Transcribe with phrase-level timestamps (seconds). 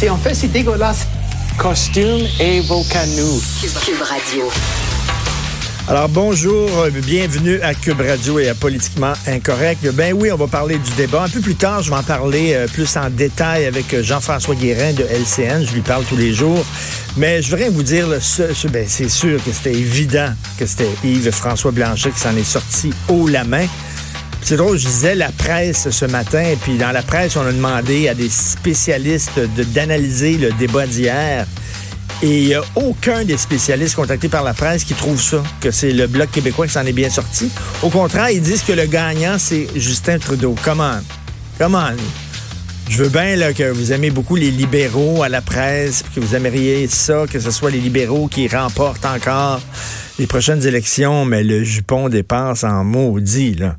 [0.00, 1.06] C'est en fait, c'est dégueulasse.
[1.58, 3.38] Costume et Volcano.
[3.84, 4.50] Cube Radio.
[5.88, 9.86] Alors bonjour, euh, bienvenue à Cube Radio et à Politiquement Incorrect.
[9.92, 11.24] Ben oui, on va parler du débat.
[11.24, 14.54] Un peu plus tard, je vais en parler euh, plus en détail avec euh, Jean-François
[14.54, 15.66] Guérin de LCN.
[15.66, 16.64] Je lui parle tous les jours.
[17.18, 22.10] Mais je voudrais vous dire, ben, c'est sûr que c'était évident que c'était Yves-François Blanchet
[22.12, 23.66] qui s'en est sorti haut la main.
[24.42, 27.52] C'est drôle, je disais la presse ce matin, et puis dans la presse, on a
[27.52, 29.38] demandé à des spécialistes
[29.72, 31.46] d'analyser le débat d'hier.
[32.22, 35.70] Et il n'y a aucun des spécialistes contactés par la presse qui trouve ça, que
[35.70, 37.48] c'est le Bloc québécois qui s'en est bien sorti.
[37.82, 40.54] Au contraire, ils disent que le gagnant, c'est Justin Trudeau.
[40.62, 40.98] Comment?
[41.56, 41.90] Comment?
[42.88, 46.34] Je veux bien là, que vous aimez beaucoup les libéraux à la presse, que vous
[46.34, 49.60] aimeriez ça, que ce soit les libéraux qui remportent encore
[50.18, 53.76] les prochaines élections, mais le jupon dépense en maudit, là.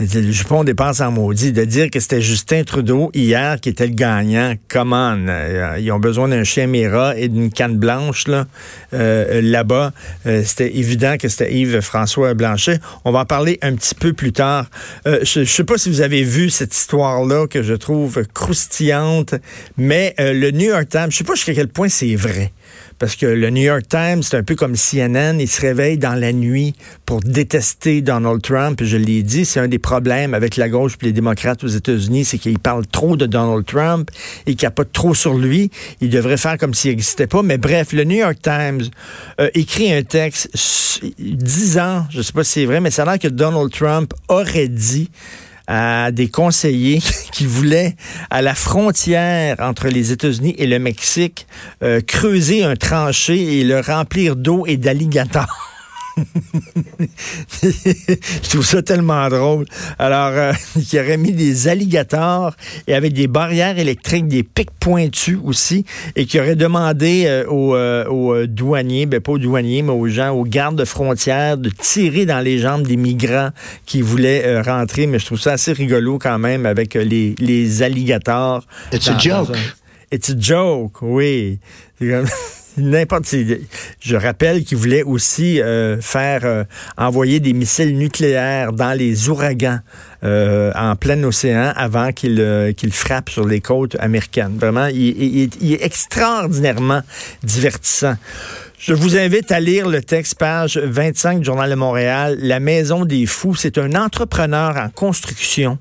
[0.00, 1.52] Le jupon dépense en maudit.
[1.52, 5.16] De dire que c'était Justin Trudeau hier qui était le gagnant, comment?
[5.16, 8.46] Euh, ils ont besoin d'un chien Mira et d'une canne blanche, là,
[8.92, 9.92] euh, là-bas.
[10.26, 12.80] Euh, c'était évident que c'était Yves-François Blanchet.
[13.04, 14.68] On va en parler un petit peu plus tard.
[15.04, 19.36] je ne sais pas si vous avez vu cette histoire-là que je trouve croustillante,
[19.76, 22.50] mais le New York Times, je sais pas jusqu'à quel point c'est vrai.
[22.98, 26.14] Parce que le New York Times, c'est un peu comme CNN, il se réveille dans
[26.14, 26.74] la nuit
[27.06, 28.82] pour détester Donald Trump.
[28.82, 32.24] Je l'ai dit, c'est un des problèmes avec la gauche et les démocrates aux États-Unis,
[32.24, 34.10] c'est qu'ils parlent trop de Donald Trump
[34.46, 35.70] et qu'il pas trop sur lui.
[36.00, 37.42] Il devrait faire comme s'il n'existait pas.
[37.42, 38.82] Mais bref, le New York Times
[39.40, 40.50] euh, écrit un texte
[41.18, 44.12] disant, je ne sais pas si c'est vrai, mais ça a l'air que Donald Trump
[44.28, 45.10] aurait dit
[45.66, 47.00] à des conseillers
[47.32, 47.96] qui voulaient,
[48.30, 51.46] à la frontière entre les États-Unis et le Mexique,
[51.82, 55.73] euh, creuser un tranché et le remplir d'eau et d'alligators.
[57.62, 59.66] je trouve ça tellement drôle.
[59.98, 60.52] Alors, euh,
[60.92, 62.54] il aurait mis des alligators
[62.86, 65.84] et avec des barrières électriques, des pics pointus aussi,
[66.16, 70.08] et qui aurait demandé euh, aux, euh, aux, douaniers, ben pas aux douaniers, mais aux
[70.08, 73.50] gens, aux gardes de frontières, de tirer dans les jambes des migrants
[73.86, 75.06] qui voulaient rentrer.
[75.06, 78.64] Mais je trouve ça assez rigolo quand même avec les, les alligators.
[78.92, 79.56] It's a joke.
[80.12, 81.58] It's a joke, oui.
[82.76, 86.64] je rappelle qu'il voulait aussi euh, faire euh,
[86.96, 89.78] envoyer des missiles nucléaires dans les ouragans
[90.24, 94.56] euh, en plein océan avant qu'il qu'il frappe sur les côtes américaines.
[94.58, 97.02] Vraiment, il, est extraordinairement
[97.42, 98.16] divertissant.
[98.78, 102.36] Je vous invite à lire le texte page 25 du Journal de Montréal.
[102.40, 105.78] La Maison des Fous, c'est un entrepreneur en construction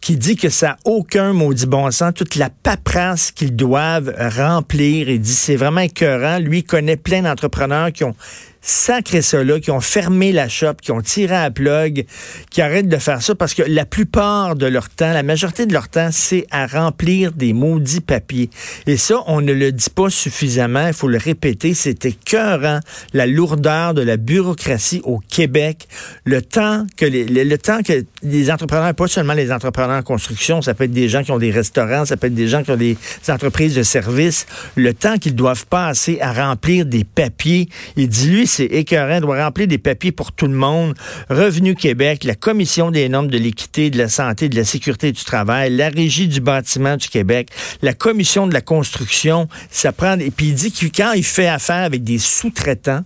[0.00, 5.08] qui dit que ça n'a aucun maudit bon sens, toute la paperasse qu'ils doivent remplir.
[5.08, 6.38] Il dit c'est vraiment écœurant.
[6.38, 8.14] Lui connaît plein d'entrepreneurs qui ont
[8.60, 12.04] sacré ça là, qui ont fermé la shop, qui ont tiré à plug,
[12.50, 15.72] qui arrêtent de faire ça parce que la plupart de leur temps, la majorité de
[15.72, 18.50] leur temps, c'est à remplir des maudits papiers.
[18.86, 22.80] Et ça, on ne le dit pas suffisamment, il faut le répéter, c'est écœurant,
[23.12, 25.88] la lourdeur de la bureaucratie au Québec,
[26.24, 30.62] le temps que les, le, temps que les entrepreneurs, pas seulement les entrepreneurs en construction,
[30.62, 32.70] ça peut être des gens qui ont des restaurants, ça peut être des gens qui
[32.70, 32.96] ont des
[33.28, 38.46] entreprises de services, le temps qu'ils doivent passer à remplir des papiers, il dit lui,
[38.50, 40.94] c'est écœurant, doit remplir des papiers pour tout le monde.
[41.28, 45.24] Revenu Québec, la Commission des normes de l'équité, de la santé, de la sécurité du
[45.24, 47.48] travail, la Régie du bâtiment du Québec,
[47.82, 50.18] la Commission de la construction, ça prend...
[50.18, 53.04] Et puis il dit que quand il fait affaire avec des sous-traitants,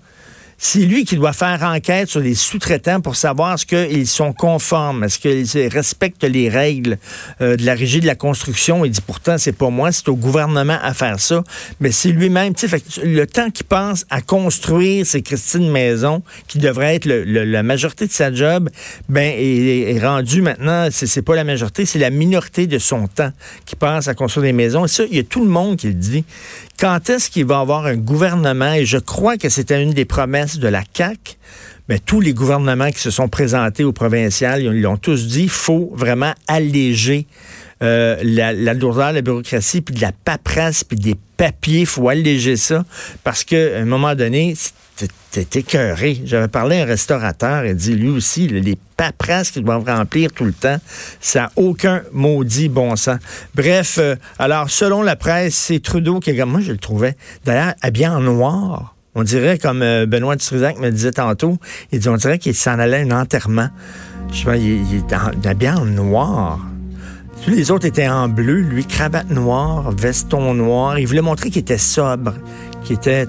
[0.58, 5.04] c'est lui qui doit faire enquête sur les sous-traitants pour savoir ce qu'ils sont conformes,
[5.04, 6.98] est-ce qu'ils respectent les règles
[7.40, 8.84] euh, de la régie de la construction.
[8.84, 11.42] Il dit pourtant, c'est pas moi, c'est au gouvernement à faire ça.
[11.80, 12.54] Mais c'est lui-même,
[13.02, 18.12] le temps qu'il pense à construire ces Christine Maison, qui devrait être la majorité de
[18.12, 18.70] sa job,
[19.08, 23.30] ben, est, rendu maintenant, c'est pas la majorité, c'est la minorité de son temps
[23.64, 24.84] qui pense à construire des maisons.
[24.84, 26.24] Et ça, il y a tout le monde qui le dit
[26.78, 30.58] quand est-ce qu'il va avoir un gouvernement, et je crois que c'était une des promesses
[30.58, 31.36] de la CAQ,
[31.88, 35.92] mais tous les gouvernements qui se sont présentés au provincial, ils l'ont tous dit, faut
[35.94, 37.26] vraiment alléger
[37.84, 42.08] euh, la, lourdeur de la bureaucratie, puis de la paperasse, puis des papiers, il faut
[42.08, 42.84] alléger ça,
[43.22, 46.22] parce qu'à un moment donné, c'était écœuré.
[46.24, 50.44] J'avais parlé à un restaurateur, et dit, lui aussi, les paperasses qu'ils doivent remplir tout
[50.44, 50.78] le temps,
[51.20, 53.18] ça n'a aucun maudit bon sens.
[53.54, 58.08] Bref, euh, alors, selon la presse, c'est Trudeau qui, moi, je le trouvais, d'ailleurs, habillé
[58.08, 58.94] en noir.
[59.14, 61.58] On dirait, comme euh, Benoît Dutrisac me disait tantôt,
[61.92, 63.68] il dit, on dirait qu'il s'en allait à un enterrement.
[64.32, 66.60] Je sais pas, il, est habillé en noir.
[67.44, 70.98] Tous les autres étaient en bleu, lui, cravate noire, veston noir.
[70.98, 72.32] Il voulait montrer qu'il était sobre,
[72.84, 73.26] qu'il était,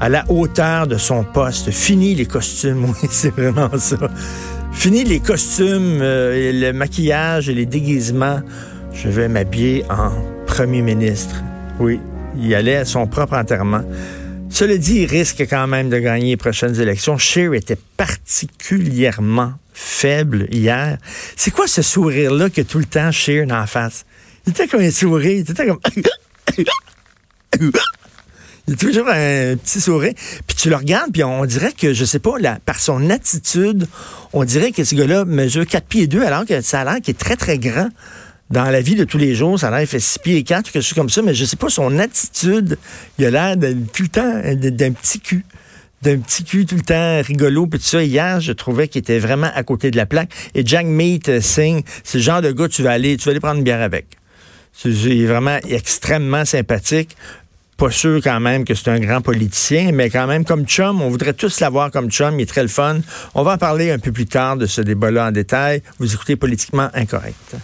[0.00, 1.72] à la hauteur de son poste.
[1.72, 3.96] Fini les costumes, oui, c'est vraiment ça.
[4.70, 8.38] Fini les costumes, euh, le maquillage et les déguisements.
[8.92, 10.12] Je vais m'habiller en
[10.46, 11.42] premier ministre.
[11.80, 11.98] Oui,
[12.40, 13.82] il allait à son propre enterrement.
[14.50, 17.18] Cela dit, il risque quand même de gagner les prochaines élections.
[17.18, 20.98] Scheer était particulièrement faible hier.
[21.36, 24.04] C'est quoi ce sourire-là que tout le temps Scheer en face?
[24.46, 25.80] Il était comme un sourire, il était comme...
[28.68, 30.12] Il a toujours un petit sourire.
[30.46, 32.32] Puis tu le regardes, puis on dirait que, je sais pas,
[32.66, 33.88] par son attitude,
[34.34, 37.12] on dirait que ce gars-là mesure 4 pieds 2, alors que ça a l'air qu'il
[37.12, 37.88] est très, très grand
[38.50, 39.58] dans la vie de tous les jours.
[39.58, 41.68] Ça a l'air fait 6 pieds 4, quelque chose comme ça, mais je sais pas,
[41.68, 42.78] son attitude,
[43.18, 43.56] il a l'air
[43.92, 45.44] tout le temps d'un petit cul
[46.02, 48.02] d'un petit cul tout le temps rigolo puis ça.
[48.02, 50.30] Hier, je trouvais qu'il était vraiment à côté de la plaque.
[50.54, 53.40] Et Jack Meat Singh, c'est le genre de gars tu vas aller, tu vas aller
[53.40, 54.06] prendre une bière avec.
[54.72, 54.90] C'est
[55.24, 57.16] vraiment extrêmement sympathique.
[57.76, 61.10] Pas sûr quand même que c'est un grand politicien, mais quand même comme chum, on
[61.10, 63.00] voudrait tous l'avoir comme chum, il est très le fun.
[63.34, 65.82] On va en parler un peu plus tard de ce débat-là en détail.
[65.98, 67.56] Vous écoutez Politiquement Incorrect.